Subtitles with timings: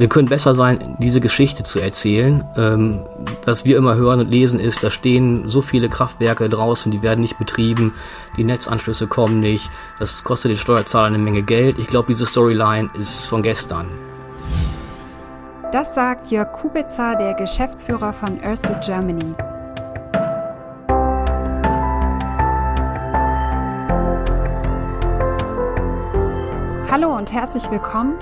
[0.00, 2.42] Wir können besser sein, diese Geschichte zu erzählen.
[2.56, 3.00] Ähm,
[3.44, 7.20] was wir immer hören und lesen ist, da stehen so viele Kraftwerke draußen, die werden
[7.20, 7.92] nicht betrieben,
[8.38, 9.68] die Netzanschlüsse kommen nicht,
[9.98, 11.78] das kostet den Steuerzahler eine Menge Geld.
[11.78, 13.88] Ich glaube, diese Storyline ist von gestern.
[15.70, 19.34] Das sagt Jörg Kubitzer, der Geschäftsführer von Ørsted Germany.
[26.90, 28.18] Hallo und herzlich willkommen.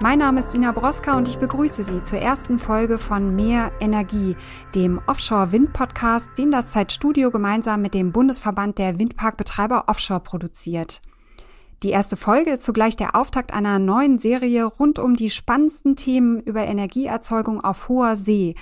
[0.00, 4.36] Mein Name ist Dina Broska und ich begrüße Sie zur ersten Folge von Mehr Energie,
[4.72, 11.00] dem Offshore-Wind-Podcast, den das Zeitstudio gemeinsam mit dem Bundesverband der Windparkbetreiber Offshore produziert.
[11.82, 16.38] Die erste Folge ist zugleich der Auftakt einer neuen Serie rund um die spannendsten Themen
[16.38, 18.54] über Energieerzeugung auf hoher See.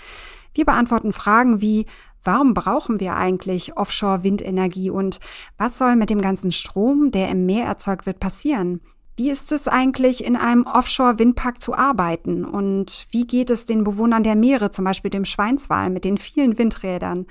[0.55, 1.85] Wir beantworten Fragen wie
[2.25, 5.21] Warum brauchen wir eigentlich Offshore-Windenergie und
[5.59, 8.81] was soll mit dem ganzen Strom, der im Meer erzeugt wird, passieren?
[9.15, 12.47] Wie ist es eigentlich, in einem Offshore-Windpark zu arbeiten?
[12.47, 16.59] Und wie geht es den Bewohnern der Meere, zum Beispiel dem Schweinswal mit den vielen
[16.59, 17.27] Windrädern?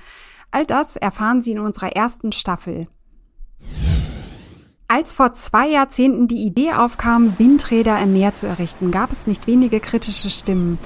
[0.52, 2.86] All das erfahren Sie in unserer ersten Staffel.
[4.86, 9.46] Als vor zwei Jahrzehnten die Idee aufkam, Windräder im Meer zu errichten, gab es nicht
[9.46, 10.78] wenige kritische Stimmen.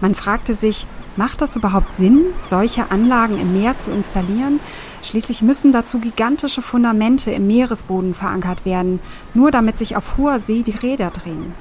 [0.00, 4.60] Man fragte sich, macht das überhaupt Sinn, solche Anlagen im Meer zu installieren?
[5.04, 9.00] Schließlich müssen dazu gigantische Fundamente im Meeresboden verankert werden,
[9.34, 11.52] nur damit sich auf hoher See die Räder drehen.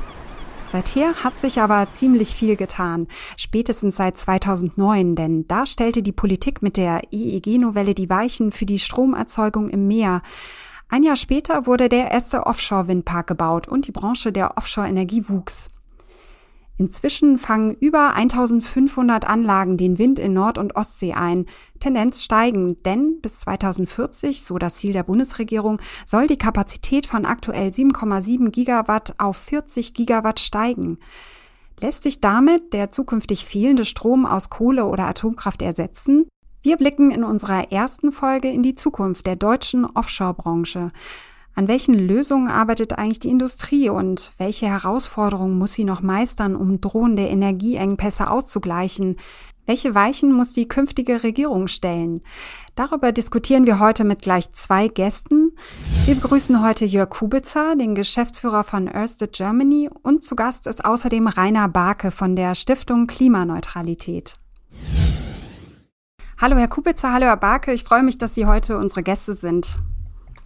[0.70, 6.64] Seither hat sich aber ziemlich viel getan, spätestens seit 2009, denn da stellte die Politik
[6.64, 10.22] mit der EEG-Novelle die Weichen für die Stromerzeugung im Meer.
[10.90, 15.68] Ein Jahr später wurde der erste Offshore-Windpark gebaut und die Branche der Offshore-Energie wuchs.
[16.78, 21.46] Inzwischen fangen über 1500 Anlagen den Wind in Nord- und Ostsee ein.
[21.80, 27.70] Tendenz steigend, denn bis 2040, so das Ziel der Bundesregierung, soll die Kapazität von aktuell
[27.70, 30.98] 7,7 Gigawatt auf 40 Gigawatt steigen.
[31.80, 36.28] Lässt sich damit der zukünftig fehlende Strom aus Kohle oder Atomkraft ersetzen?
[36.64, 40.88] Wir blicken in unserer ersten Folge in die Zukunft der deutschen Offshore-Branche.
[41.56, 46.82] An welchen Lösungen arbeitet eigentlich die Industrie und welche Herausforderungen muss sie noch meistern, um
[46.82, 49.18] drohende Energieengpässe auszugleichen?
[49.68, 52.22] Welche Weichen muss die künftige Regierung stellen?
[52.74, 55.52] Darüber diskutieren wir heute mit gleich zwei Gästen.
[56.06, 61.28] Wir begrüßen heute Jörg Kubitzer, den Geschäftsführer von Ørsted Germany und zu Gast ist außerdem
[61.28, 64.34] Rainer Barke von der Stiftung Klimaneutralität.
[66.42, 67.72] Hallo Herr Kubitzer, hallo Herr Barke.
[67.74, 69.76] Ich freue mich, dass Sie heute unsere Gäste sind.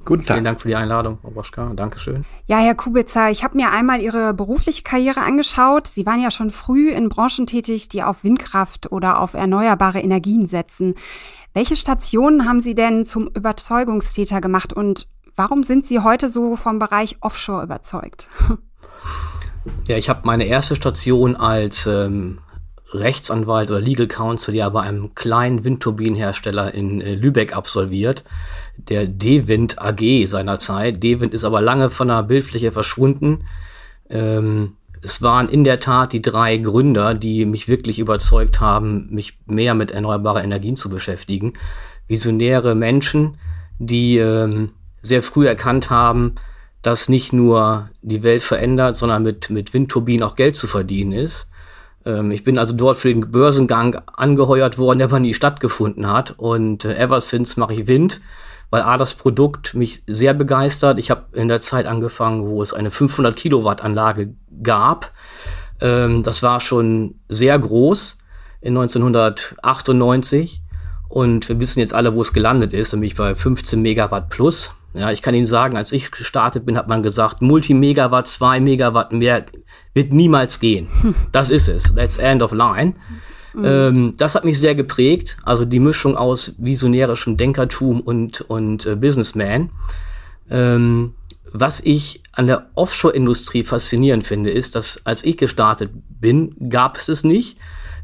[0.08, 0.38] Guten Tag.
[0.38, 1.74] Vielen Dank für die Einladung, Frau Boschka.
[1.76, 2.24] Dankeschön.
[2.46, 5.86] Ja, Herr Kubitzer, ich habe mir einmal Ihre berufliche Karriere angeschaut.
[5.86, 10.48] Sie waren ja schon früh in Branchen tätig, die auf Windkraft oder auf erneuerbare Energien
[10.48, 10.96] setzen.
[11.54, 16.80] Welche Stationen haben Sie denn zum Überzeugungstäter gemacht und warum sind Sie heute so vom
[16.80, 18.30] Bereich Offshore überzeugt?
[19.88, 22.40] Ja, ich habe meine erste Station als ähm,
[22.94, 28.24] Rechtsanwalt oder Legal Counsel ja bei einem kleinen Windturbinenhersteller in äh, Lübeck absolviert,
[28.78, 31.04] der D-Wind AG seinerzeit.
[31.04, 33.46] D-Wind ist aber lange von der Bildfläche verschwunden.
[34.10, 39.38] Ähm, es waren in der Tat die drei Gründer, die mich wirklich überzeugt haben, mich
[39.46, 41.54] mehr mit erneuerbaren Energien zu beschäftigen.
[42.08, 43.38] Visionäre Menschen,
[43.80, 44.72] die ähm,
[45.02, 46.36] sehr früh erkannt haben,
[46.82, 51.50] dass nicht nur die Welt verändert, sondern mit, mit Windturbinen auch Geld zu verdienen ist.
[52.08, 56.36] Ähm, ich bin also dort für den Börsengang angeheuert worden, der aber nie stattgefunden hat.
[56.38, 58.22] Und äh, ever since mache ich Wind,
[58.70, 60.98] weil A, das Produkt mich sehr begeistert.
[60.98, 65.12] Ich habe in der Zeit angefangen, wo es eine 500 Kilowatt Anlage gab.
[65.82, 68.20] Ähm, das war schon sehr groß
[68.62, 70.62] in 1998.
[71.10, 74.74] Und wir wissen jetzt alle, wo es gelandet ist, nämlich bei 15 Megawatt plus.
[74.94, 79.12] Ja, ich kann Ihnen sagen, als ich gestartet bin, hat man gesagt, Multimegawatt, zwei Megawatt
[79.12, 79.46] mehr
[79.94, 80.88] wird niemals gehen.
[81.32, 81.94] Das ist es.
[81.96, 82.96] That's end of line.
[83.54, 83.66] Mhm.
[83.66, 85.38] Ähm, das hat mich sehr geprägt.
[85.44, 89.72] Also die Mischung aus visionärischem Denkertum und, und äh, Businessman.
[90.50, 91.14] Ähm,
[91.52, 97.08] was ich an der Offshore-Industrie faszinierend finde, ist, dass als ich gestartet bin, gab es
[97.08, 97.58] es nicht.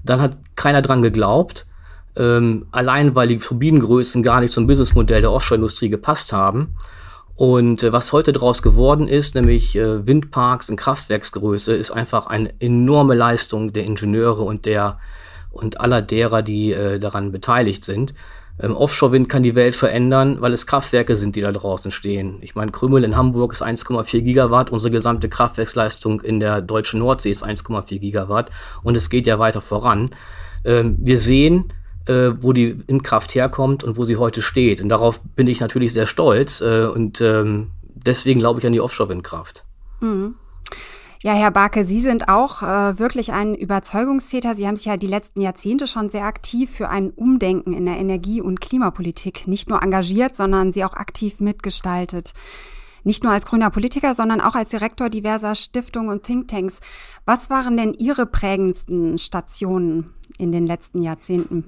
[0.04, 1.66] Dann hat keiner dran geglaubt.
[2.16, 6.76] Ähm, allein weil die Turbinengrößen gar nicht zum Businessmodell der Offshore-Industrie gepasst haben.
[7.36, 12.54] Und äh, was heute daraus geworden ist, nämlich äh, Windparks in Kraftwerksgröße, ist einfach eine
[12.60, 15.00] enorme Leistung der Ingenieure und der
[15.50, 18.14] und aller derer, die äh, daran beteiligt sind.
[18.60, 22.38] Ähm, Offshore-Wind kann die Welt verändern, weil es Kraftwerke sind, die da draußen stehen.
[22.42, 27.32] Ich meine, Krümmel in Hamburg ist 1,4 Gigawatt, unsere gesamte Kraftwerksleistung in der deutschen Nordsee
[27.32, 28.52] ist 1,4 Gigawatt
[28.84, 30.12] und es geht ja weiter voran.
[30.66, 31.74] Ähm, wir sehen,
[32.08, 34.82] äh, wo die Windkraft herkommt und wo sie heute steht.
[34.82, 38.82] Und darauf bin ich natürlich sehr stolz äh, und ähm, deswegen glaube ich an die
[38.82, 39.66] Offshore-Windkraft.
[40.02, 40.36] Mhm.
[41.24, 44.56] Ja, Herr Barke, Sie sind auch äh, wirklich ein Überzeugungstäter.
[44.56, 47.98] Sie haben sich ja die letzten Jahrzehnte schon sehr aktiv für ein Umdenken in der
[47.98, 52.34] Energie- und Klimapolitik nicht nur engagiert, sondern sie auch aktiv mitgestaltet.
[53.06, 56.82] Nicht nur als grüner Politiker, sondern auch als Direktor diverser Stiftungen und Thinktanks.
[57.24, 61.64] Was waren denn Ihre prägendsten Stationen in den letzten Jahrzehnten?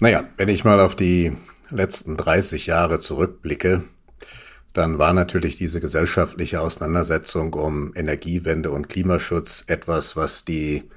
[0.00, 1.32] Naja, wenn ich mal auf die
[1.70, 3.82] letzten 30 Jahre zurückblicke,
[4.72, 10.90] dann war natürlich diese gesellschaftliche Auseinandersetzung um Energiewende und Klimaschutz etwas, was die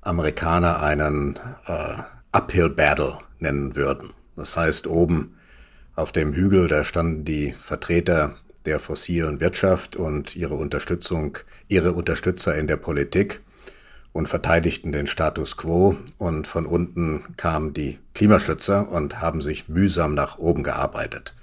[0.00, 4.10] Amerikaner einen äh, Uphill Battle nennen würden.
[4.34, 5.36] Das heißt, oben
[5.94, 11.38] auf dem Hügel, da standen die Vertreter der fossilen Wirtschaft und ihre Unterstützung,
[11.68, 13.40] ihre Unterstützer in der Politik
[14.18, 20.14] und verteidigten den Status quo und von unten kamen die Klimaschützer und haben sich mühsam
[20.14, 21.36] nach oben gearbeitet.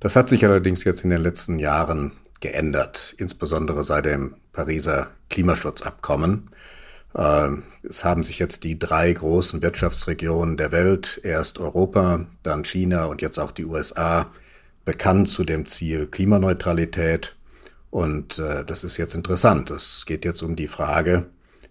[0.00, 2.10] Das hat sich allerdings jetzt in den letzten Jahren
[2.40, 6.50] geändert, insbesondere seit dem Pariser Klimaschutzabkommen.
[7.14, 13.04] Ähm, es haben sich jetzt die drei großen Wirtschaftsregionen der Welt, erst Europa, dann China
[13.04, 14.26] und jetzt auch die USA,
[14.84, 17.36] bekannt zu dem Ziel Klimaneutralität.
[17.90, 19.70] Und äh, das ist jetzt interessant.
[19.70, 21.26] Es geht jetzt um die Frage,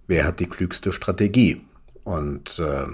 [0.10, 1.62] wer hat die klügste Strategie?
[2.04, 2.88] Und äh,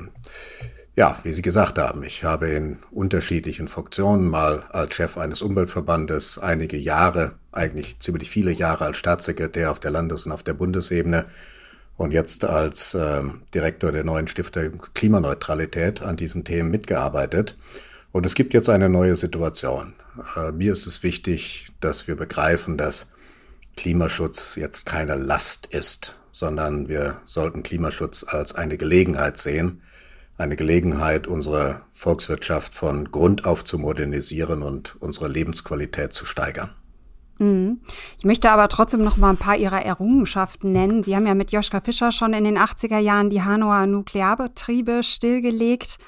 [0.96, 6.38] ja, wie Sie gesagt haben, ich habe in unterschiedlichen Funktionen mal als Chef eines Umweltverbandes
[6.38, 11.26] einige Jahre, eigentlich ziemlich viele Jahre als Staatssekretär auf der Landes- und auf der Bundesebene
[11.98, 13.24] und jetzt als äh,
[13.54, 17.56] Direktor der neuen Stiftung Klimaneutralität an diesen Themen mitgearbeitet.
[18.12, 19.94] Und es gibt jetzt eine neue Situation.
[20.36, 23.14] Äh, mir ist es wichtig, dass wir begreifen, dass
[23.78, 29.82] Klimaschutz jetzt keine Last ist, sondern wir sollten Klimaschutz als eine Gelegenheit sehen,
[30.38, 36.72] eine Gelegenheit, unsere Volkswirtschaft von Grund auf zu modernisieren und unsere Lebensqualität zu steigern.
[37.38, 37.80] Mhm.
[38.18, 41.04] Ich möchte aber trotzdem noch mal ein paar Ihrer Errungenschaften nennen.
[41.04, 46.00] Sie haben ja mit Joschka Fischer schon in den 80er Jahren die Hanauer Nuklearbetriebe stillgelegt.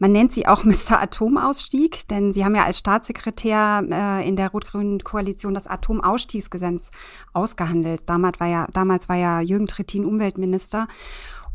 [0.00, 1.00] Man nennt sie auch Mr.
[1.00, 6.90] Atomausstieg, denn Sie haben ja als Staatssekretär äh, in der rot-grünen Koalition das Atomausstiegsgesetz
[7.32, 8.02] ausgehandelt.
[8.06, 10.88] Damals war ja, damals war ja Jürgen Trittin Umweltminister.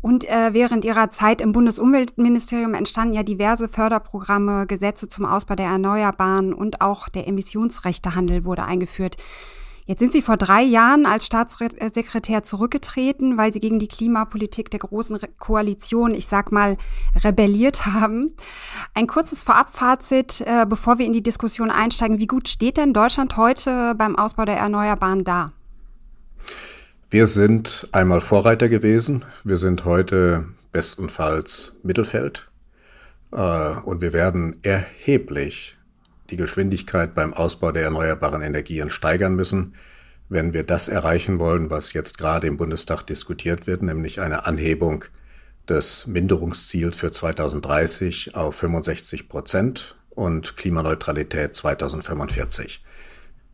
[0.00, 5.66] Und äh, während ihrer Zeit im Bundesumweltministerium entstanden ja diverse Förderprogramme, Gesetze zum Ausbau der
[5.66, 9.16] Erneuerbaren und auch der Emissionsrechtehandel wurde eingeführt.
[9.88, 14.80] Jetzt sind Sie vor drei Jahren als Staatssekretär zurückgetreten, weil Sie gegen die Klimapolitik der
[14.80, 16.76] großen Koalition, ich sag mal,
[17.22, 18.34] rebelliert haben.
[18.94, 22.18] Ein kurzes Vorabfazit, äh, bevor wir in die Diskussion einsteigen.
[22.18, 25.52] Wie gut steht denn Deutschland heute beim Ausbau der Erneuerbaren da?
[27.08, 29.24] Wir sind einmal Vorreiter gewesen.
[29.44, 32.48] Wir sind heute bestenfalls Mittelfeld.
[33.30, 33.36] Äh,
[33.84, 35.75] und wir werden erheblich
[36.30, 39.74] die Geschwindigkeit beim Ausbau der erneuerbaren Energien steigern müssen,
[40.28, 45.04] wenn wir das erreichen wollen, was jetzt gerade im Bundestag diskutiert wird, nämlich eine Anhebung
[45.68, 52.82] des Minderungsziels für 2030 auf 65 Prozent und Klimaneutralität 2045.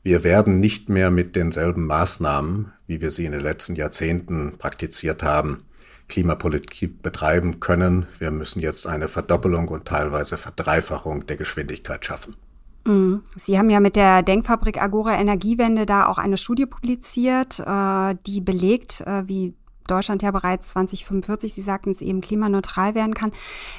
[0.02, 5.22] Wir werden nicht mehr mit denselben Maßnahmen, wie wir sie in den letzten Jahrzehnten praktiziert
[5.22, 5.64] haben,
[6.08, 8.06] Klimapolitik betreiben können.
[8.18, 12.36] Wir müssen jetzt eine Verdoppelung und teilweise Verdreifachung der Geschwindigkeit schaffen.
[12.84, 13.22] Mhm.
[13.36, 18.40] Sie haben ja mit der Denkfabrik Agora Energiewende da auch eine Studie publiziert, äh, die
[18.40, 19.54] belegt, äh, wie
[19.86, 23.32] Deutschland ja bereits 2045, Sie sagten es eben, klimaneutral werden kann.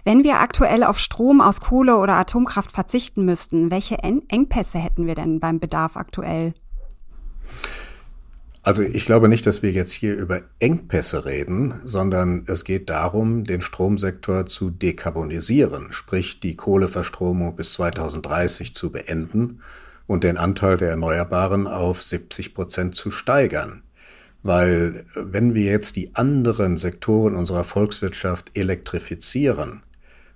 [0.04, 5.16] Wenn wir aktuell auf Strom aus Kohle oder Atomkraft verzichten müssten, welche Engpässe hätten wir
[5.16, 6.54] denn beim Bedarf aktuell?
[8.66, 13.44] Also ich glaube nicht, dass wir jetzt hier über Engpässe reden, sondern es geht darum,
[13.44, 19.60] den Stromsektor zu dekarbonisieren, sprich die Kohleverstromung bis 2030 zu beenden
[20.08, 23.84] und den Anteil der Erneuerbaren auf 70 Prozent zu steigern.
[24.44, 29.82] Weil wenn wir jetzt die anderen Sektoren unserer Volkswirtschaft elektrifizieren,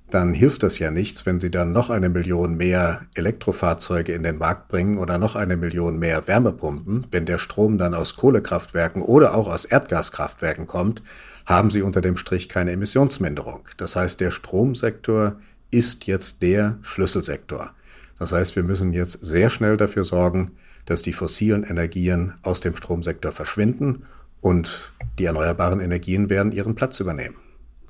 [0.10, 4.38] dann hilft das ja nichts, wenn Sie dann noch eine Million mehr Elektrofahrzeuge in den
[4.38, 7.08] Markt bringen oder noch eine Million mehr Wärmepumpen.
[7.12, 11.04] Wenn der Strom dann aus Kohlekraftwerken oder auch aus Erdgaskraftwerken kommt,
[11.46, 13.68] haben Sie unter dem Strich keine Emissionsminderung.
[13.76, 15.36] Das heißt, der Stromsektor
[15.72, 17.72] ist jetzt der Schlüsselsektor.
[18.18, 20.52] Das heißt, wir müssen jetzt sehr schnell dafür sorgen,
[20.86, 24.04] dass die fossilen Energien aus dem Stromsektor verschwinden
[24.40, 27.36] und die erneuerbaren Energien werden ihren Platz übernehmen.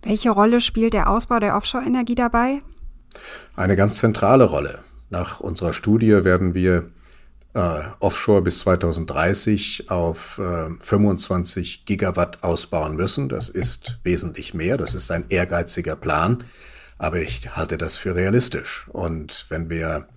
[0.08, 2.62] Welche Rolle spielt der Ausbau der Offshore-Energie dabei?
[3.58, 4.80] Eine ganz zentrale Rolle.
[5.10, 6.92] Nach unserer Studie werden wir
[7.54, 13.28] äh, Offshore bis 2030 auf äh, 25 Gigawatt ausbauen müssen.
[13.28, 14.78] Das ist wesentlich mehr.
[14.78, 16.46] Das ist ein ehrgeiziger Plan.
[16.98, 18.88] Aber ich halte das für realistisch.
[18.94, 20.08] Und wenn wir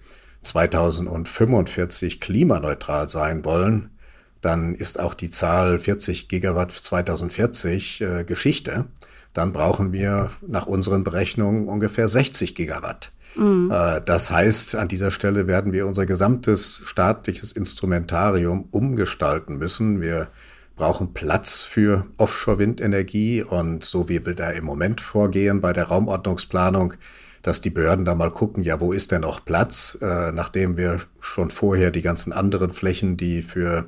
[0.43, 3.91] 2045 klimaneutral sein wollen,
[4.41, 8.87] dann ist auch die Zahl 40 Gigawatt 2040 äh, Geschichte.
[9.33, 13.13] Dann brauchen wir nach unseren Berechnungen ungefähr 60 Gigawatt.
[13.37, 13.71] Mhm.
[13.73, 20.01] Äh, das heißt, an dieser Stelle werden wir unser gesamtes staatliches Instrumentarium umgestalten müssen.
[20.01, 20.29] Wir
[20.77, 26.95] brauchen Platz für Offshore-Windenergie und so wie wir da im Moment vorgehen bei der Raumordnungsplanung,
[27.43, 31.01] dass die Behörden da mal gucken, ja, wo ist denn noch Platz, äh, nachdem wir
[31.21, 33.87] schon vorher die ganzen anderen Flächen, die für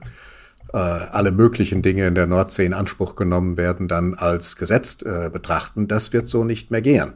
[0.73, 5.31] äh, alle möglichen Dinge in der Nordsee in Anspruch genommen werden, dann als gesetzt äh,
[5.33, 5.89] betrachten.
[5.89, 7.13] Das wird so nicht mehr gehen.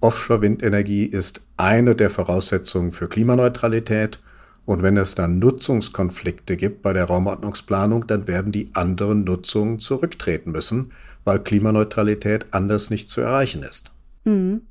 [0.00, 4.20] Offshore-Windenergie ist eine der Voraussetzungen für Klimaneutralität.
[4.64, 10.52] Und wenn es dann Nutzungskonflikte gibt bei der Raumordnungsplanung, dann werden die anderen Nutzungen zurücktreten
[10.52, 10.92] müssen,
[11.24, 13.90] weil Klimaneutralität anders nicht zu erreichen ist.
[14.24, 14.62] Mhm.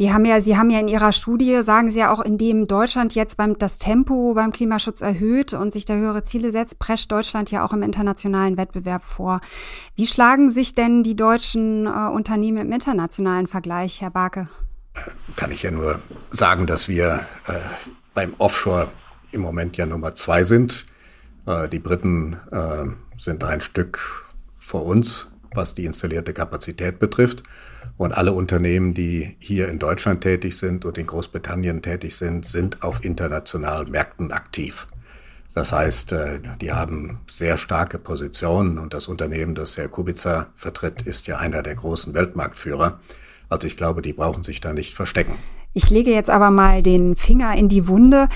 [0.00, 3.14] Wir haben ja, Sie haben ja in Ihrer Studie, sagen Sie ja auch, indem Deutschland
[3.14, 7.50] jetzt beim, das Tempo beim Klimaschutz erhöht und sich da höhere Ziele setzt, prescht Deutschland
[7.50, 9.42] ja auch im internationalen Wettbewerb vor.
[9.96, 14.48] Wie schlagen sich denn die deutschen äh, Unternehmen im internationalen Vergleich, Herr Barke?
[15.36, 17.52] Kann ich ja nur sagen, dass wir äh,
[18.14, 18.88] beim Offshore
[19.32, 20.86] im Moment ja Nummer zwei sind.
[21.44, 22.86] Äh, die Briten äh,
[23.18, 24.24] sind ein Stück
[24.56, 27.42] vor uns, was die installierte Kapazität betrifft.
[28.00, 32.82] Und alle Unternehmen, die hier in Deutschland tätig sind und in Großbritannien tätig sind, sind
[32.82, 34.86] auf internationalen Märkten aktiv.
[35.52, 41.02] Das heißt, äh, die haben sehr starke Positionen und das Unternehmen, das Herr Kubica vertritt,
[41.02, 43.00] ist ja einer der großen Weltmarktführer.
[43.50, 45.34] Also ich glaube, die brauchen sich da nicht verstecken.
[45.74, 48.28] Ich lege jetzt aber mal den Finger in die Wunde.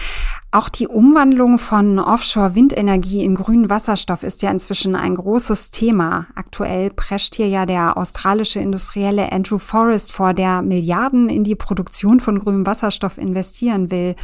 [0.55, 6.29] Auch die Umwandlung von Offshore-Windenergie in grünen Wasserstoff ist ja inzwischen ein großes Thema.
[6.37, 12.21] Aktuell prescht hier ja der australische Industrielle Andrew Forrest vor, der Milliarden in die Produktion
[12.21, 14.15] von grünem Wasserstoff investieren will.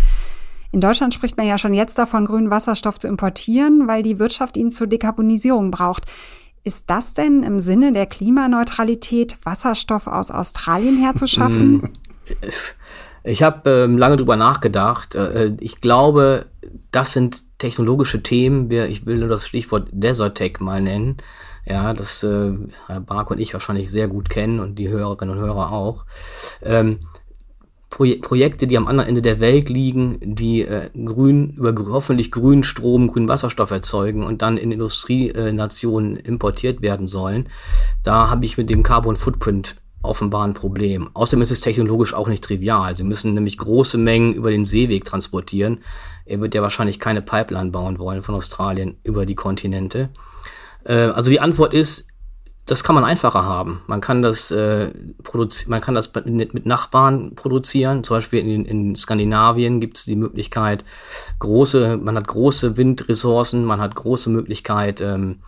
[0.70, 4.56] In Deutschland spricht man ja schon jetzt davon, grünen Wasserstoff zu importieren, weil die Wirtschaft
[4.56, 6.04] ihn zur Dekarbonisierung braucht.
[6.62, 11.88] Ist das denn im Sinne der Klimaneutralität, Wasserstoff aus Australien herzuschaffen?
[13.23, 15.15] Ich habe ähm, lange drüber nachgedacht.
[15.15, 16.47] Äh, ich glaube,
[16.91, 18.71] das sind technologische Themen.
[18.71, 21.19] Ich will nur das Stichwort Desert Tech mal nennen.
[21.67, 22.53] Ja, das äh,
[22.87, 26.05] Herr Bark und ich wahrscheinlich sehr gut kennen und die Hörerinnen und Hörer auch.
[26.62, 27.00] Ähm,
[27.91, 32.62] Proje Projekte, die am anderen Ende der Welt liegen, die äh, grün, über hoffentlich grünen
[32.62, 37.49] Strom, grünen Wasserstoff erzeugen und dann in Industrienationen importiert werden sollen.
[38.05, 41.11] Da habe ich mit dem Carbon Footprint offenbar ein Problem.
[41.12, 42.97] Außerdem ist es technologisch auch nicht trivial.
[42.97, 45.80] Sie müssen nämlich große Mengen über den Seeweg transportieren.
[46.25, 50.11] Er wird ja wahrscheinlich keine Pipeline bauen wollen von Australien über die Kontinente.
[50.85, 52.11] Äh, also die Antwort ist,
[52.66, 53.83] das kann man einfacher haben.
[53.88, 54.90] Man kann das, äh,
[55.66, 58.04] man kann das mit, Nachbarn produzieren.
[58.04, 60.85] Zum Beispiel in, in Skandinavien gibt es die Möglichkeit,
[61.40, 65.40] große, man hat große Windressourcen, man hat große Möglichkeit, ähm,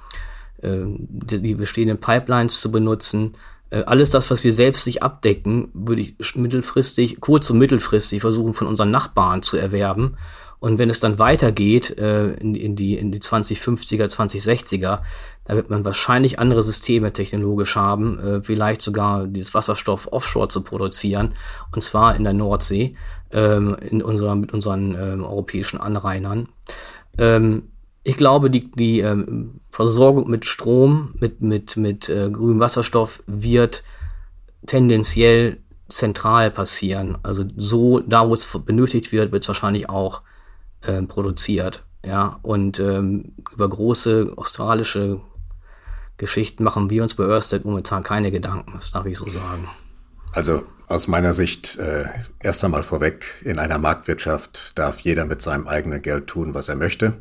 [0.63, 3.37] äh, die bestehenden Pipelines zu benutzen.
[3.73, 8.53] Äh, alles das, was wir selbst nicht abdecken, würde ich mittelfristig, kurz- und mittelfristig versuchen
[8.53, 10.17] von unseren Nachbarn zu erwerben.
[10.61, 15.01] Und wenn es dann weitergeht äh, in, in, die, in die 2050er, 2060er,
[15.45, 20.63] da wird man wahrscheinlich andere Systeme technologisch haben, äh, vielleicht sogar dieses Wasserstoff offshore zu
[20.63, 21.35] produzieren,
[21.73, 22.95] und zwar in der Nordsee,
[23.33, 26.49] ähm, in unserer, mit unseren ähm, europäischen Anrainern.
[27.19, 27.72] Ähm,
[28.05, 33.85] ich glaube, die, die ähm, Versorgung mit Strom, mit, mit, mit äh, grünem Wasserstoff wird
[34.67, 37.19] tendenziell zentral passieren.
[37.23, 40.23] Also so, da wo es benötigt wird, wird es wahrscheinlich auch
[40.83, 41.85] äh, produziert.
[42.05, 45.21] Ja, und ähm, über große australische
[46.17, 49.69] Geschichten machen wir uns bei Ørsted momentan keine Gedanken, das darf ich so sagen.
[50.33, 52.05] Also aus meiner Sicht äh,
[52.41, 56.77] erst einmal vorweg, in einer Marktwirtschaft darf jeder mit seinem eigenen Geld tun, was er
[56.77, 57.15] möchte.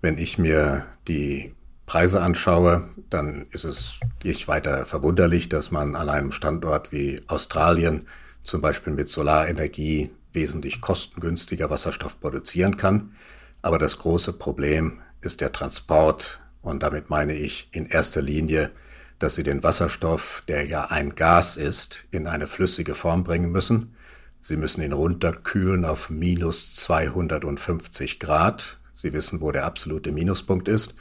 [0.00, 1.54] Wenn ich mir die
[1.86, 8.06] Preise anschaue, dann ist es nicht weiter verwunderlich, dass man an einem Standort wie Australien
[8.42, 13.16] zum Beispiel mit Solarenergie wesentlich kostengünstiger Wasserstoff produzieren kann.
[13.62, 18.70] Aber das große Problem ist der Transport und damit meine ich in erster Linie,
[19.18, 23.94] dass Sie den Wasserstoff, der ja ein Gas ist, in eine flüssige Form bringen müssen.
[24.40, 28.78] Sie müssen ihn runterkühlen auf minus 250 Grad.
[28.92, 30.96] Sie wissen, wo der absolute Minuspunkt ist.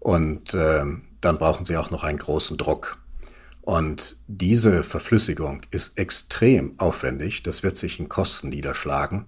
[0.00, 0.84] Und äh,
[1.20, 2.98] dann brauchen Sie auch noch einen großen Druck.
[3.62, 7.42] Und diese Verflüssigung ist extrem aufwendig.
[7.42, 9.24] Das wird sich in Kosten niederschlagen.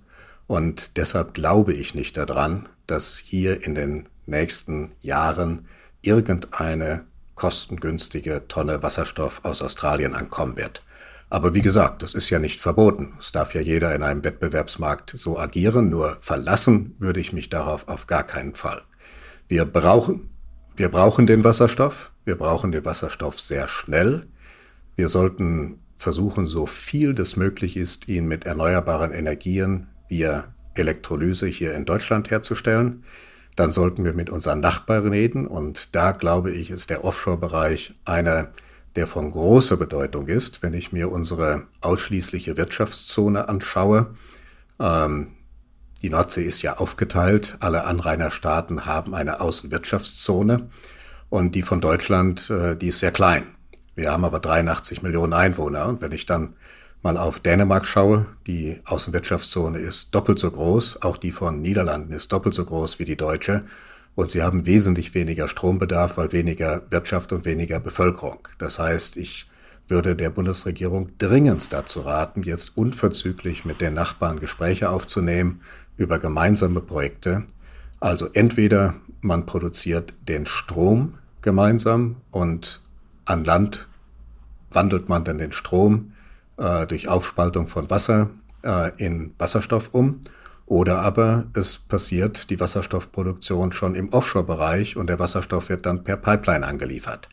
[0.47, 5.67] Und deshalb glaube ich nicht daran, dass hier in den nächsten Jahren
[6.03, 10.83] irgendeine kostengünstige Tonne Wasserstoff aus Australien ankommen wird.
[11.29, 13.15] Aber wie gesagt, das ist ja nicht verboten.
[13.19, 17.89] Es darf ja jeder in einem Wettbewerbsmarkt so agieren, nur verlassen würde ich mich darauf
[17.89, 18.83] auf gar keinen Fall.
[19.49, 20.31] Wir brauchen,
[20.77, 22.13] wir brauchen den Wasserstoff.
[22.25, 24.27] Wir brauchen den Wasserstoff sehr schnell.
[24.95, 31.75] Wir sollten versuchen, so viel das möglich ist, ihn mit erneuerbaren Energien via Elektrolyse hier
[31.75, 33.05] in Deutschland herzustellen.
[33.57, 35.47] Dann sollten wir mit unseren Nachbarn reden.
[35.47, 38.51] Und da glaube ich, ist der Offshore-Bereich einer,
[38.97, 44.15] der von großer Bedeutung ist, wenn ich mir unsere ausschließliche Wirtschaftszone anschaue.
[44.81, 45.29] Ähm,
[46.03, 47.57] die Nordsee ist ja aufgeteilt.
[47.61, 50.71] Alle Anrainerstaaten haben eine Außenwirtschaftszone.
[51.29, 53.45] Und die von Deutschland, äh, die ist sehr klein.
[53.95, 55.87] Wir haben aber 83 Millionen Einwohner.
[55.87, 56.55] Und wenn ich dann
[57.03, 62.33] mal auf Dänemark schaue, die Außenwirtschaftszone ist doppelt so groß, auch die von Niederlanden ist
[62.33, 63.65] doppelt so groß wie die deutsche.
[64.17, 68.49] Und sie haben wesentlich weniger Strombedarf, weil weniger Wirtschaft und weniger Bevölkerung.
[68.59, 69.47] Das heißt, ich
[69.89, 75.61] würde der Bundesregierung dringendst dazu raten, jetzt unverzüglich mit den Nachbarn Gespräche aufzunehmen
[75.97, 77.45] über gemeinsame Projekte.
[78.01, 82.81] Also entweder man produziert den Strom gemeinsam und
[83.27, 83.87] an Land
[84.71, 86.13] wandelt man dann den Strom
[86.57, 88.31] äh, durch Aufspaltung von Wasser
[88.63, 90.21] äh, in Wasserstoff um.
[90.67, 96.17] Oder aber es passiert die Wasserstoffproduktion schon im Offshore-Bereich und der Wasserstoff wird dann per
[96.17, 97.29] Pipeline angeliefert.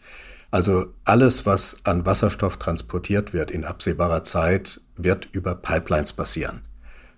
[0.52, 6.62] Also alles, was an Wasserstoff transportiert wird in absehbarer Zeit, wird über Pipelines passieren,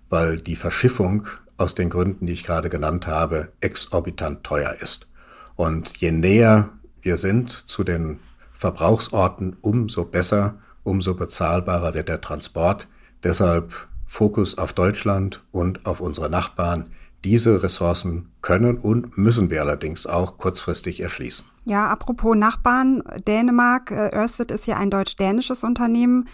[0.08, 1.26] weil die Verschiffung
[1.58, 5.08] aus den Gründen, die ich gerade genannt habe, exorbitant teuer ist.
[5.54, 6.70] Und je näher
[7.06, 8.18] wir sind zu den
[8.52, 12.88] Verbrauchsorten, umso besser, umso bezahlbarer wird der Transport.
[13.22, 16.90] Deshalb Fokus auf Deutschland und auf unsere Nachbarn.
[17.24, 21.46] Diese Ressourcen können und müssen wir allerdings auch kurzfristig erschließen.
[21.64, 26.28] Ja, apropos Nachbarn, Dänemark, äh, Ørsted ist ja ein deutsch-dänisches Unternehmen.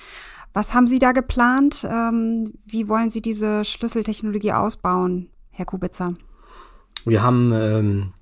[0.53, 1.87] Was haben Sie da geplant?
[1.91, 6.15] Ähm, wie wollen Sie diese Schlüsseltechnologie ausbauen, Herr Kubitzer?
[7.07, 8.13] Wir haben ähm,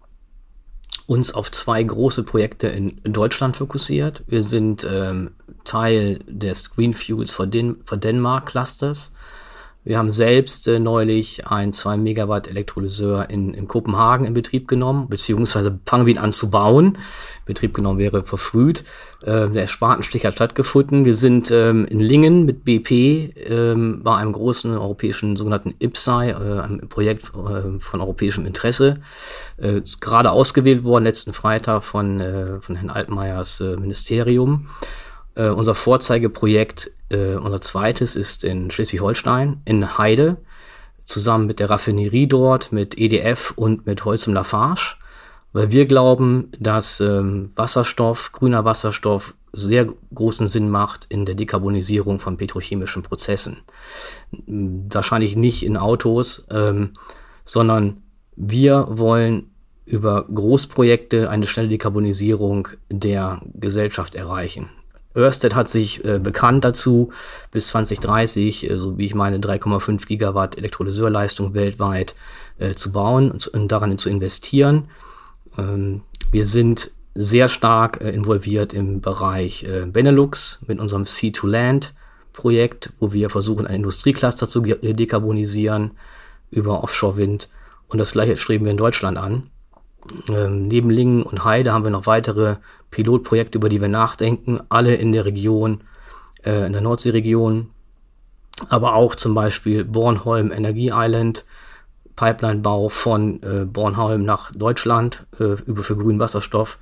[1.06, 4.22] uns auf zwei große Projekte in Deutschland fokussiert.
[4.28, 5.32] Wir sind ähm,
[5.64, 9.16] Teil des Green Fuels for, Den for Denmark Clusters.
[9.82, 15.08] Wir haben selbst äh, neulich ein 2 Megawatt Elektrolyseur in, in Kopenhagen in Betrieb genommen,
[15.08, 16.98] beziehungsweise fangen wir ihn an zu bauen.
[17.46, 18.84] Betrieb genommen wäre verfrüht.
[19.24, 21.06] Äh, der Spatenstich hat stattgefunden.
[21.06, 26.60] Wir sind ähm, in Lingen mit BP ähm, bei einem großen europäischen sogenannten IPSAI, äh,
[26.60, 29.00] einem Projekt äh, von europäischem Interesse,
[29.56, 34.66] äh, gerade ausgewählt worden letzten Freitag von, äh, von Herrn Altmaiers äh, Ministerium.
[35.34, 40.38] Äh, unser Vorzeigeprojekt, äh, unser zweites, ist in Schleswig-Holstein, in Heide,
[41.04, 44.96] zusammen mit der Raffinerie dort, mit EDF und mit Holcim Lafarge,
[45.52, 52.20] weil wir glauben, dass ähm, Wasserstoff, grüner Wasserstoff, sehr großen Sinn macht in der Dekarbonisierung
[52.20, 53.58] von petrochemischen Prozessen.
[54.30, 56.92] Wahrscheinlich nicht in Autos, ähm,
[57.44, 58.02] sondern
[58.36, 59.50] wir wollen
[59.86, 64.70] über Großprojekte eine schnelle Dekarbonisierung der Gesellschaft erreichen.
[65.16, 67.12] Ørsted hat sich äh, bekannt dazu,
[67.50, 72.14] bis 2030, äh, so wie ich meine, 3,5 Gigawatt Elektrolyseurleistung weltweit
[72.58, 74.88] äh, zu bauen und, und, daran zu investieren.
[75.58, 83.12] Ähm, wir sind sehr stark äh, involviert im Bereich äh, Benelux mit unserem Sea-to-Land-Projekt, wo
[83.12, 85.92] wir versuchen, ein Industriecluster zu dekarbonisieren
[86.50, 87.48] über Offshore-Wind.
[87.88, 89.50] Und das gleiche streben wir in Deutschland an.
[90.28, 92.56] Ähm, neben Lingen und Heide haben wir noch weitere
[92.90, 95.82] Pilotprojekte, über die wir nachdenken, alle in der Region,
[96.44, 97.70] äh, in der Nordseeregion,
[98.68, 101.44] aber auch zum Beispiel Bornholm Energie Island,
[102.20, 106.78] Pipelinebau von äh, Bornholm nach Deutschland äh, über für grünen Wasserstoff.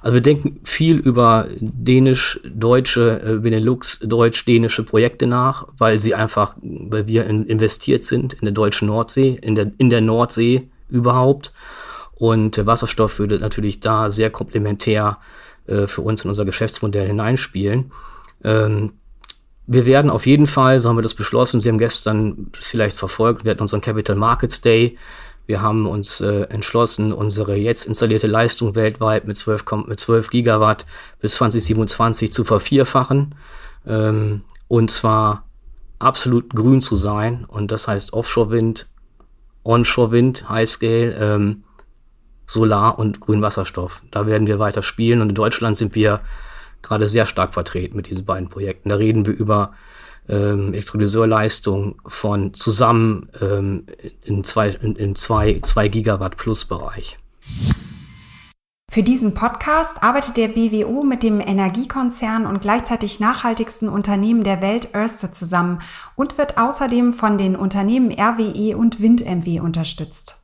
[0.00, 7.06] Also wir denken viel über dänisch-deutsche, äh, Benelux, deutsch-dänische Projekte nach, weil sie einfach, weil
[7.06, 11.52] wir in, investiert sind in der deutschen Nordsee, in der, in der Nordsee überhaupt
[12.18, 15.18] und Wasserstoff würde natürlich da sehr komplementär
[15.66, 17.92] äh, für uns in unser Geschäftsmodell hineinspielen.
[18.44, 18.92] Ähm,
[19.66, 22.96] wir werden auf jeden Fall, so haben wir das beschlossen, Sie haben gestern das vielleicht
[22.96, 24.96] verfolgt, wir hatten unseren Capital Markets Day.
[25.46, 30.84] Wir haben uns äh, entschlossen, unsere jetzt installierte Leistung weltweit mit 12, mit 12 Gigawatt
[31.20, 33.34] bis 2027 zu vervierfachen.
[33.86, 35.44] Ähm, und zwar
[35.98, 37.46] absolut grün zu sein.
[37.46, 38.88] Und das heißt Offshore-Wind,
[39.64, 41.64] Onshore-Wind, Highscale, ähm,
[42.48, 44.02] Solar- und Grünwasserstoff.
[44.10, 46.20] Da werden wir weiter spielen und in Deutschland sind wir
[46.82, 48.88] gerade sehr stark vertreten mit diesen beiden Projekten.
[48.88, 49.72] Da reden wir über
[50.28, 53.86] ähm, Elektrolyseurleistung von zusammen ähm,
[54.24, 57.18] in zwei, in, in zwei, zwei Gigawatt plus Bereich.
[58.90, 64.94] Für diesen Podcast arbeitet der BWO mit dem Energiekonzern und gleichzeitig nachhaltigsten Unternehmen der Welt
[64.94, 65.80] Örste zusammen
[66.16, 70.42] und wird außerdem von den Unternehmen RWE und WindMW unterstützt.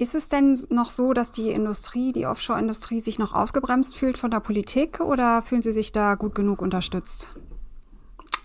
[0.00, 4.30] Ist es denn noch so, dass die Industrie, die Offshore-Industrie sich noch ausgebremst fühlt von
[4.30, 7.28] der Politik oder fühlen sie sich da gut genug unterstützt?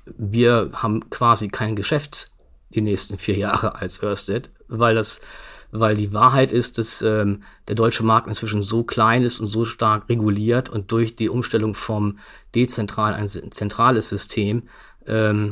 [0.06, 2.32] Wir haben quasi kein Geschäft
[2.72, 5.22] die nächsten vier Jahre als Ørsted, weil das
[5.80, 9.66] weil die Wahrheit ist, dass ähm, der deutsche Markt inzwischen so klein ist und so
[9.66, 12.20] stark reguliert und durch die Umstellung vom
[12.54, 14.64] dezentralen ein zentrales System
[15.08, 15.52] ähm,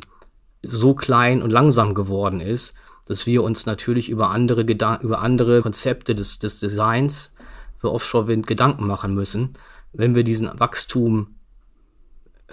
[0.61, 2.75] so klein und langsam geworden ist,
[3.07, 7.35] dass wir uns natürlich über andere, Gedan über andere Konzepte des, des Designs
[7.77, 9.57] für Offshore-Wind Gedanken machen müssen,
[9.91, 11.35] wenn wir diesen Wachstum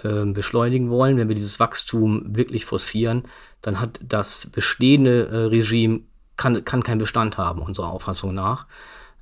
[0.03, 3.23] äh, beschleunigen wollen, wenn wir dieses Wachstum wirklich forcieren,
[3.61, 6.01] dann hat das bestehende äh, Regime
[6.41, 8.65] kann, kann keinen Bestand haben, unserer Auffassung nach.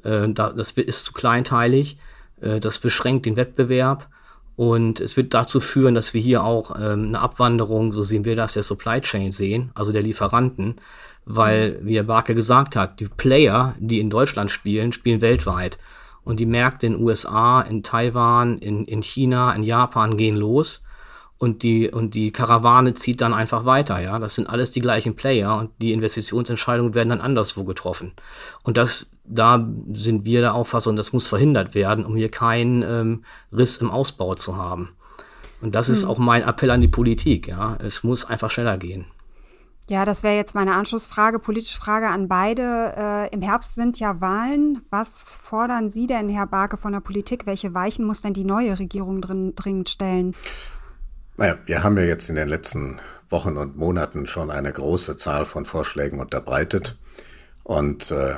[0.04, 1.98] Äh, da, das ist zu kleinteilig,
[2.42, 4.08] äh, das beschränkt den Wettbewerb
[4.56, 8.36] und es wird dazu führen, dass wir hier auch ähm, eine Abwanderung, so sehen wir
[8.36, 10.76] das, der Supply Chain sehen, also der Lieferanten,
[11.26, 15.78] weil, wie Herr Barke gesagt hat, die Player, die in Deutschland spielen, spielen weltweit.
[16.24, 20.86] Und die Märkte in USA, in Taiwan, in, in China, in Japan gehen los
[21.40, 24.20] und die, und die Karawane zieht dann einfach weiter, ja.
[24.20, 28.12] Das sind alles die gleichen Player und die Investitionsentscheidungen werden dann anderswo getroffen.
[28.62, 33.24] Und das, da sind wir der Auffassung, das muss verhindert werden, um hier keinen ähm,
[33.54, 34.90] Riss im Ausbau zu haben.
[35.62, 35.94] Und das hm.
[35.94, 37.78] ist auch mein Appell an die Politik, ja.
[37.82, 39.06] Es muss einfach schneller gehen.
[39.90, 42.94] Ja, das wäre jetzt meine Anschlussfrage, politische Frage an beide.
[42.96, 44.82] Äh, Im Herbst sind ja Wahlen.
[44.92, 47.48] Was fordern Sie denn, Herr Barke, von der Politik?
[47.48, 50.36] Welche Weichen muss denn die neue Regierung drin, dringend stellen?
[51.40, 53.00] Naja, wir haben ja jetzt in den letzten
[53.30, 56.98] Wochen und Monaten schon eine große Zahl von Vorschlägen unterbreitet.
[57.64, 58.36] Und äh,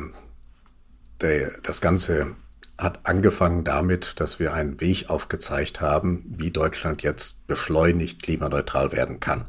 [1.19, 2.35] der, das Ganze
[2.77, 9.19] hat angefangen damit, dass wir einen Weg aufgezeigt haben, wie Deutschland jetzt beschleunigt klimaneutral werden
[9.19, 9.45] kann.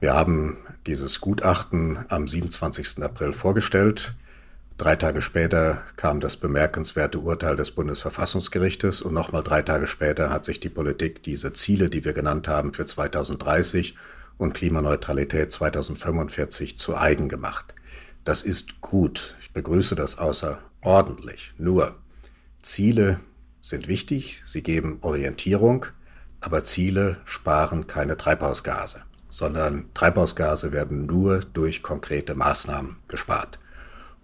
[0.00, 3.00] Wir haben dieses Gutachten am 27.
[3.00, 4.14] April vorgestellt.
[4.78, 10.44] Drei Tage später kam das bemerkenswerte Urteil des Bundesverfassungsgerichtes und nochmal drei Tage später hat
[10.44, 13.96] sich die Politik diese Ziele, die wir genannt haben für 2030
[14.36, 17.74] und Klimaneutralität 2045 zu eigen gemacht.
[18.24, 19.36] Das ist gut.
[19.40, 21.54] Ich begrüße das außerordentlich.
[21.56, 21.94] Nur
[22.60, 23.20] Ziele
[23.62, 25.86] sind wichtig, sie geben Orientierung,
[26.40, 33.58] aber Ziele sparen keine Treibhausgase sondern Treibhausgase werden nur durch konkrete Maßnahmen gespart.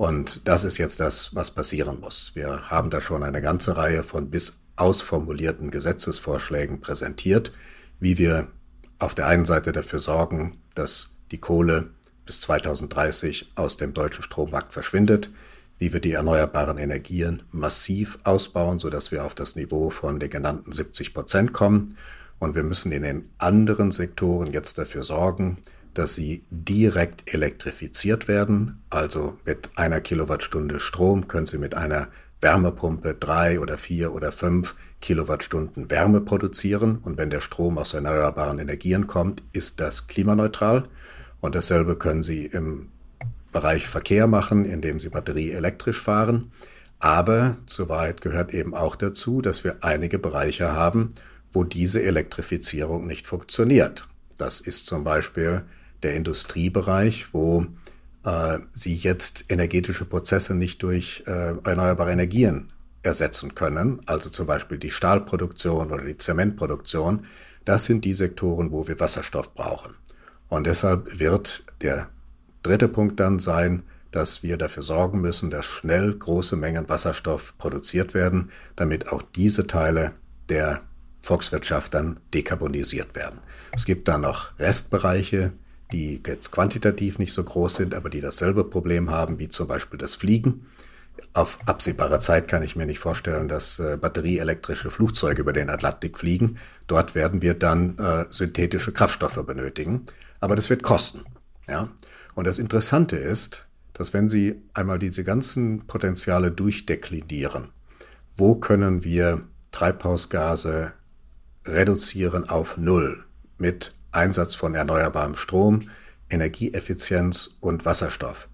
[0.03, 2.33] Und das ist jetzt das, was passieren muss.
[2.35, 7.53] Wir haben da schon eine ganze Reihe von bis ausformulierten Gesetzesvorschlägen präsentiert,
[8.01, 8.49] wie wir
[8.99, 11.91] auf der einen Seite dafür sorgen, dass die Kohle
[12.27, 15.31] bis 2030 aus dem deutschen Strommarkt verschwindet,
[15.79, 20.73] wie wir die erneuerbaren Energien massiv ausbauen, sodass wir auf das Niveau von den genannten
[20.73, 21.97] 70 Prozent kommen
[22.41, 25.59] und wir müssen in den anderen Sektoren jetzt dafür sorgen,
[25.95, 28.83] dass sie direkt elektrifiziert werden.
[28.91, 32.09] Also mit einer Kilowattstunde Strom können Sie mit einer
[32.41, 36.99] Wärmepumpe drei oder vier oder fünf Kilowattstunden Wärme produzieren.
[36.99, 40.85] Und wenn der Strom aus erneuerbaren Energien kommt, ist das klimaneutral.
[41.41, 42.89] Und dasselbe können Sie im
[43.53, 46.53] Bereich Verkehr machen, indem Sie batterieelektrisch fahren.
[46.99, 51.11] Aber zur Wahrheit gehört eben auch dazu, dass wir einige Bereiche haben,
[51.51, 54.09] wo diese Elektrifizierung nicht funktioniert.
[54.39, 55.65] Das ist zum Beispiel
[56.03, 57.67] der Industriebereich, wo
[58.25, 64.79] äh, Sie jetzt energetische Prozesse nicht durch äh, erneuerbare Energien ersetzen können, also zum Beispiel
[64.79, 67.27] die Stahlproduktion oder die Zementproduktion.
[67.65, 69.95] Das sind die Sektoren, wo wir Wasserstoff brauchen.
[70.49, 72.09] Und deshalb wird der
[72.63, 78.15] dritte Punkt dann sein, dass wir dafür sorgen müssen, dass schnell große Mengen Wasserstoff produziert
[78.15, 80.13] werden, damit auch diese Teile
[80.49, 80.83] der
[81.23, 83.39] Volkswirtschaft dann dekarbonisiert werden.
[83.73, 85.53] Es gibt da noch Restbereiche,
[85.93, 89.99] die jetzt quantitativ nicht so groß sind, aber die dasselbe Problem haben, wie zum Beispiel
[89.99, 90.67] das Fliegen.
[91.35, 96.19] Auf absehbare Zeit kann ich mir nicht vorstellen, dass äh, batterieelektrische Flugzeuge über den Atlantik
[96.19, 96.59] fliegen.
[96.87, 100.07] Dort werden wir dann äh, synthetische Kraftstoffe benötigen.
[100.41, 101.21] Aber das wird kosten.
[101.69, 101.89] Ja?
[102.35, 107.69] Und das Interessante ist, dass wenn Sie einmal diese ganzen Potenziale durchdeklinieren,
[108.37, 110.93] wo können wir Treibhausgase
[111.67, 113.25] reduzieren auf Null
[113.59, 115.89] mit Einsatz von erneuerbarem Strom,
[116.31, 118.49] Energieeffizienz und Wasserstoff,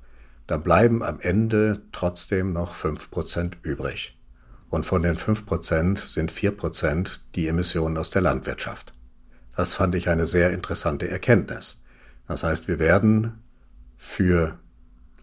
[0.46, 4.18] dann bleiben am Ende trotzdem noch 5% übrig.
[4.70, 8.92] Und von den 5% sind 4% die Emissionen aus der Landwirtschaft.
[9.56, 11.84] Das fand ich eine sehr interessante Erkenntnis.
[12.26, 13.42] Das heißt, wir werden
[13.96, 14.58] für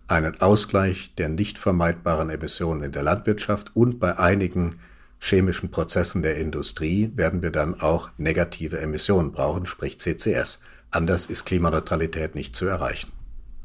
[0.08, 4.80] einen Ausgleich der nicht vermeidbaren Emissionen in der Landwirtschaft und bei einigen
[5.20, 10.62] chemischen Prozessen der Industrie werden wir dann auch negative Emissionen brauchen, sprich CCS.
[10.92, 13.12] Anders ist Klimaneutralität nicht zu erreichen.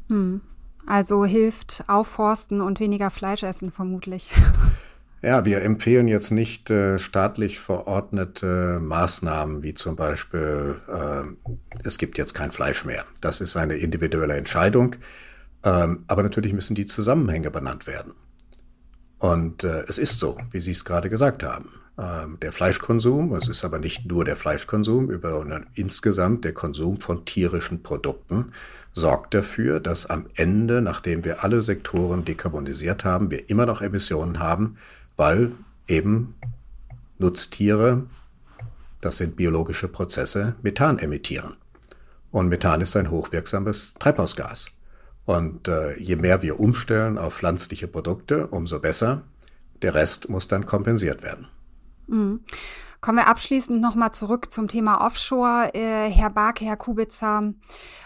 [0.09, 0.41] Hm.
[0.87, 4.29] Also hilft Aufforsten und weniger Fleisch essen vermutlich.
[5.23, 12.17] Ja, wir empfehlen jetzt nicht äh, staatlich verordnete Maßnahmen, wie zum Beispiel, äh, es gibt
[12.17, 13.05] jetzt kein Fleisch mehr.
[13.21, 14.95] Das ist eine individuelle Entscheidung.
[15.63, 18.13] Ähm, aber natürlich müssen die Zusammenhänge benannt werden.
[19.21, 21.69] Und äh, es ist so, wie Sie es gerade gesagt haben.
[21.95, 27.23] Ähm, der Fleischkonsum, es ist aber nicht nur der Fleischkonsum, über insgesamt der Konsum von
[27.23, 28.51] tierischen Produkten
[28.93, 34.39] sorgt dafür, dass am Ende, nachdem wir alle Sektoren dekarbonisiert haben, wir immer noch Emissionen
[34.39, 34.77] haben,
[35.17, 35.51] weil
[35.87, 36.33] eben
[37.19, 38.05] Nutztiere,
[39.01, 41.53] das sind biologische Prozesse, Methan emittieren.
[42.31, 44.71] Und Methan ist ein hochwirksames Treibhausgas.
[45.25, 49.23] Und äh, je mehr wir umstellen auf pflanzliche Produkte, umso besser.
[49.81, 51.47] Der Rest muss dann kompensiert werden.
[52.07, 52.41] Mhm.
[53.01, 55.71] Kommen wir abschließend nochmal zurück zum Thema Offshore.
[55.73, 57.51] Äh, Herr Barke, Herr Kubitzer,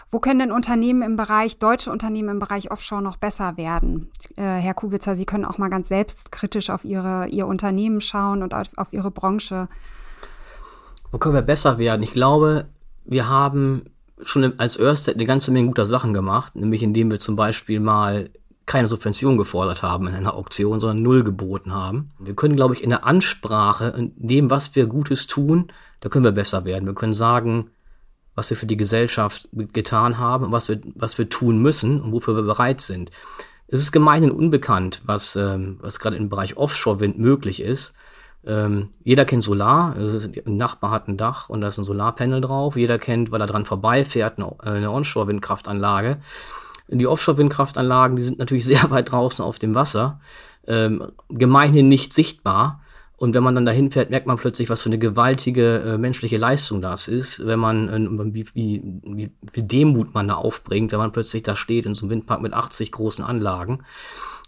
[0.08, 4.10] wo können denn Unternehmen im Bereich, deutsche Unternehmen im Bereich Offshore noch besser werden?
[4.36, 8.54] Äh, Herr Kubitzer, Sie können auch mal ganz selbstkritisch auf Ihre, Ihr Unternehmen schauen und
[8.54, 9.68] auf, auf Ihre Branche.
[11.10, 12.02] Wo können wir besser werden?
[12.02, 12.68] Ich glaube,
[13.04, 13.90] wir haben
[14.22, 18.30] schon als Ørsted eine ganze Menge guter Sachen gemacht, nämlich indem wir zum Beispiel mal
[18.66, 22.10] keine Subvention gefordert haben in einer Auktion, sondern null geboten haben.
[22.18, 26.24] Wir können, glaube ich, in der Ansprache, in dem, was wir Gutes tun, da können
[26.24, 26.86] wir besser werden.
[26.86, 27.70] Wir können sagen,
[28.34, 32.12] was wir für die Gesellschaft getan haben und was wir, was wir tun müssen und
[32.12, 33.10] wofür wir bereit sind.
[33.68, 37.94] Es ist gemeinhin unbekannt, was, ähm, was gerade im Bereich Offshore-Wind möglich ist.
[38.46, 42.40] Ähm, jeder kennt Solar, also ein Nachbar hat ein Dach und da ist ein Solarpanel
[42.40, 42.76] drauf.
[42.76, 46.18] Jeder kennt, weil er dran vorbeifährt, eine, eine Onshore-Windkraftanlage.
[46.88, 50.20] Die Offshore-Windkraftanlagen, die sind natürlich sehr weit draußen auf dem Wasser,
[50.66, 52.80] ähm, gemeinhin nicht sichtbar.
[53.18, 56.36] Und wenn man dann dahin fährt, merkt man plötzlich, was für eine gewaltige äh, menschliche
[56.36, 61.12] Leistung das ist, wenn man, äh, wie, wie, wie Demut man da aufbringt, wenn man
[61.12, 63.84] plötzlich da steht in so einem Windpark mit 80 großen Anlagen.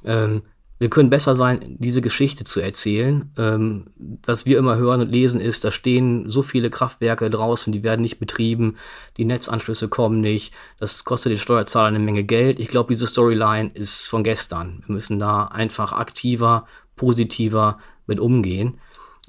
[0.04, 0.42] Ähm,
[0.78, 3.30] wir können besser sein, diese Geschichte zu erzählen.
[3.36, 3.86] Ähm,
[4.24, 8.02] was wir immer hören und lesen ist, da stehen so viele Kraftwerke draußen, die werden
[8.02, 8.76] nicht betrieben,
[9.16, 12.60] die Netzanschlüsse kommen nicht, das kostet den Steuerzahlern eine Menge Geld.
[12.60, 14.82] Ich glaube, diese Storyline ist von gestern.
[14.86, 18.78] Wir müssen da einfach aktiver, positiver mit umgehen.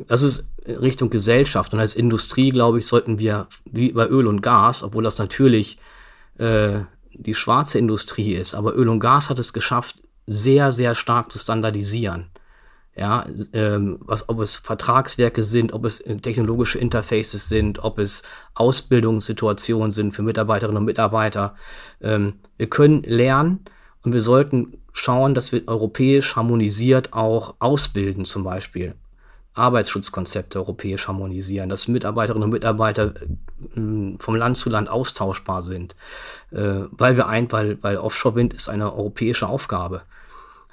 [0.08, 4.42] Das ist Richtung Gesellschaft und als Industrie, glaube ich, sollten wir wie bei Öl und
[4.42, 5.80] Gas, obwohl das natürlich
[6.38, 6.82] äh,
[7.12, 11.40] die schwarze Industrie ist, aber Öl und Gas hat es geschafft, sehr, sehr stark zu
[11.40, 12.28] standardisieren.
[12.96, 18.24] Ja, ähm, was, ob es Vertragswerke sind, ob es technologische Interfaces sind, ob es
[18.56, 21.56] Ausbildungssituationen sind für Mitarbeiterinnen und Mitarbeiter.
[22.02, 23.64] Ähm, wir können lernen
[24.04, 28.96] und wir sollten schauen, dass wir europäisch harmonisiert auch ausbilden, zum Beispiel.
[29.54, 35.96] Arbeitsschutzkonzepte europäisch harmonisieren, dass Mitarbeiterinnen und Mitarbeiter äh, vom Land zu Land austauschbar sind,
[36.52, 40.02] äh, weil wir ein, weil, weil Offshore-Wind ist eine europäische Aufgabe.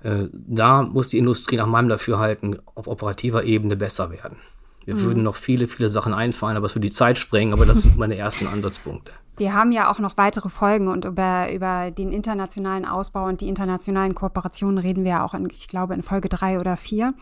[0.02, 4.36] Äh, da muss die Industrie nach meinem Dafürhalten auf operativer Ebene besser werden.
[4.84, 5.02] Wir mhm.
[5.02, 7.98] würden noch viele, viele Sachen einfallen, aber es würde die Zeit sprengen, aber das sind
[7.98, 9.12] meine ersten Ansatzpunkte.
[9.36, 13.48] Wir haben ja auch noch weitere Folgen und über, über den internationalen Ausbau und die
[13.48, 17.12] internationalen Kooperationen reden wir ja auch, in, ich glaube, in Folge drei oder vier.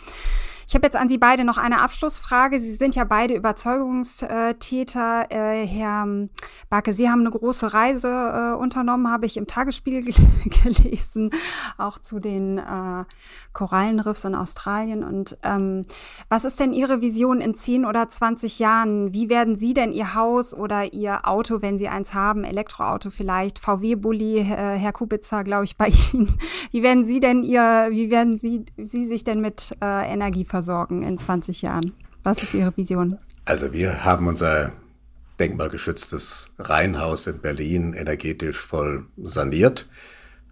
[0.67, 2.59] Ich habe jetzt an Sie beide noch eine Abschlussfrage.
[2.59, 5.27] Sie sind ja beide Überzeugungstäter.
[5.31, 6.07] Äh, Herr
[6.71, 10.05] Barke, Sie haben eine große Reise äh, unternommen, habe ich im Tagesspiegel
[10.63, 11.31] gelesen,
[11.79, 13.05] auch zu den äh,
[13.53, 15.05] Korallenriffs in Australien.
[15.05, 15.87] Und ähm,
[16.29, 19.13] was ist denn Ihre Vision in 10 oder 20 Jahren?
[19.13, 23.59] Wie werden Sie denn Ihr Haus oder Ihr Auto, wenn Sie eins haben, Elektroauto vielleicht,
[23.59, 26.37] VW-Bully, äh, Herr Kubitzer, glaube ich, bei Ihnen,
[26.71, 31.03] wie werden Sie denn Ihr, wie werden Sie, Sie sich denn mit äh, Energie versorgen
[31.03, 31.95] in 20 Jahren?
[32.23, 33.19] Was ist Ihre Vision?
[33.45, 34.71] Also wir haben unser
[35.41, 39.89] denkmalgeschütztes Reihenhaus in Berlin energetisch voll saniert.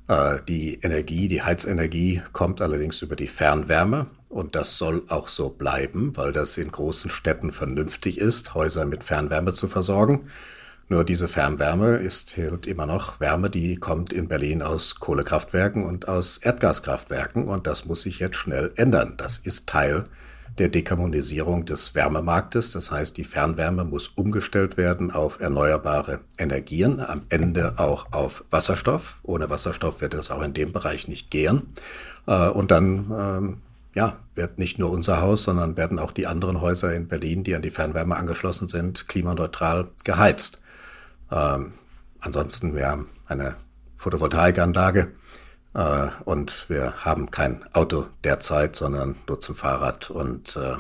[0.08, 5.50] Äh, die Energie, die Heizenergie kommt allerdings über die Fernwärme und das soll auch so
[5.50, 10.26] bleiben, weil das in großen Städten vernünftig ist, Häuser mit Fernwärme zu versorgen.
[10.92, 16.06] Nur diese Fernwärme ist halt immer noch Wärme, die kommt in Berlin aus Kohlekraftwerken und
[16.06, 19.14] aus Erdgaskraftwerken und das muss sich jetzt schnell ändern.
[19.16, 20.04] Das ist Teil
[20.58, 22.72] der Dekarbonisierung des Wärmemarktes.
[22.72, 29.18] Das heißt, die Fernwärme muss umgestellt werden auf erneuerbare Energien, am Ende auch auf Wasserstoff.
[29.22, 31.72] Ohne Wasserstoff wird es auch in dem Bereich nicht gehen.
[32.26, 33.56] Äh, und dann ähm,
[33.94, 37.54] ja, wird nicht nur unser Haus, sondern werden auch die anderen Häuser in Berlin, die
[37.54, 40.61] an die Fernwärme angeschlossen sind, klimaneutral geheizt.
[41.32, 41.72] Ähm,
[42.20, 43.56] ansonsten, wir haben eine
[43.96, 45.12] Photovoltaikanlage
[45.74, 50.74] äh, und wir haben kein Auto derzeit, sondern nutzen Fahrrad und äh,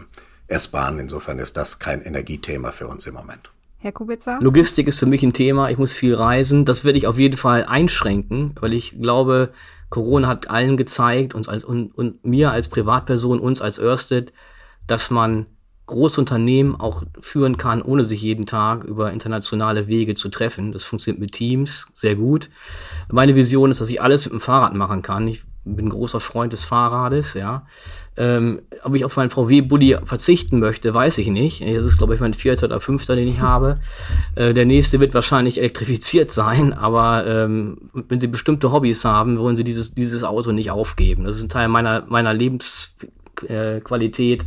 [0.48, 0.98] S-Bahn.
[0.98, 3.50] Insofern ist das kein Energiethema für uns im Moment.
[3.78, 4.38] Herr Kubica?
[4.40, 5.70] Logistik ist für mich ein Thema.
[5.70, 6.64] Ich muss viel reisen.
[6.64, 9.52] Das werde ich auf jeden Fall einschränken, weil ich glaube,
[9.90, 14.32] Corona hat allen gezeigt, uns als, und, und mir als Privatperson, uns als Örsted,
[14.86, 15.46] dass man
[15.92, 20.72] große Unternehmen auch führen kann, ohne sich jeden Tag über internationale Wege zu treffen.
[20.72, 22.50] Das funktioniert mit Teams sehr gut.
[23.10, 25.28] Meine Vision ist, dass ich alles mit dem Fahrrad machen kann.
[25.28, 27.66] Ich bin ein großer Freund des Fahrrades, ja.
[28.14, 31.62] Ähm, ob ich auf meinen VW-Bulli verzichten möchte, weiß ich nicht.
[31.62, 33.78] Das ist, glaube ich, mein vierter oder fünfter, den ich habe.
[34.34, 39.56] Äh, der nächste wird wahrscheinlich elektrifiziert sein, aber ähm, wenn Sie bestimmte Hobbys haben, wollen
[39.56, 41.24] Sie dieses, dieses Auto nicht aufgeben.
[41.24, 42.34] Das ist ein Teil meiner, meiner
[43.40, 44.44] Lebensqualität.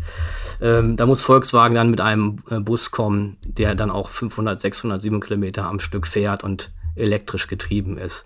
[0.62, 5.02] Ähm, da muss Volkswagen dann mit einem äh, Bus kommen, der dann auch 500, 600,
[5.02, 8.26] 700 Kilometer am Stück fährt und elektrisch getrieben ist.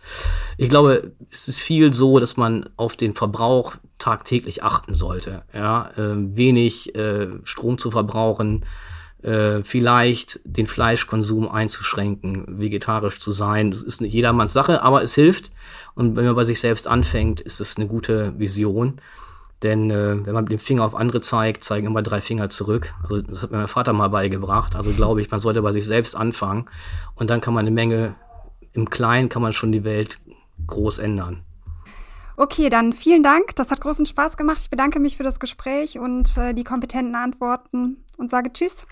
[0.58, 5.42] Ich glaube, es ist viel so, dass man auf den Verbrauch tagtäglich achten sollte.
[5.54, 8.66] Ja, äh, wenig äh, Strom zu verbrauchen,
[9.24, 13.72] äh, vielleicht den Fleischkonsum einzuschränken, vegetarisch zu sein.
[13.72, 15.52] Das ist nicht jedermanns Sache, aber es hilft.
[15.96, 19.02] Und wenn man bei sich selbst anfängt, ist es eine gute Vision.
[19.64, 22.94] Denn äh, wenn man mit dem Finger auf andere zeigt, zeigen immer drei Finger zurück.
[23.04, 24.76] Also das hat mir mein Vater mal beigebracht.
[24.76, 26.66] Also glaube ich, man sollte bei sich selbst anfangen
[27.16, 28.16] und dann kann man eine Menge
[28.74, 30.20] im Kleinen kann man schon die Welt
[30.68, 31.44] groß ändern.
[32.38, 33.56] Okay, dann vielen Dank.
[33.56, 34.60] Das hat großen Spaß gemacht.
[34.62, 38.88] Ich bedanke mich für das Gespräch und äh, die kompetenten Antworten und sage Tschüss.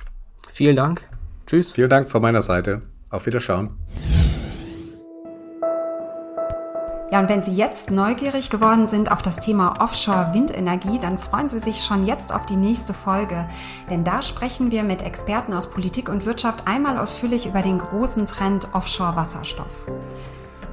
[0.51, 1.07] Vielen Dank.
[1.45, 1.71] Tschüss.
[1.71, 2.81] Vielen Dank von meiner Seite.
[3.09, 3.77] Auf Wiederschauen.
[7.09, 11.59] Ja, und wenn Sie jetzt neugierig geworden sind auf das Thema Offshore-Windenergie, dann freuen Sie
[11.59, 13.47] sich schon jetzt auf die nächste Folge.
[13.89, 18.25] Denn da sprechen wir mit Experten aus Politik und Wirtschaft einmal ausführlich über den großen
[18.25, 19.87] Trend Offshore-Wasserstoff.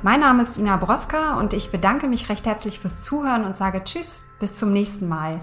[0.02, 3.84] Mein Name ist Ina Broska und ich bedanke mich recht herzlich fürs Zuhören und sage
[3.84, 5.40] Tschüss, bis zum nächsten Mal.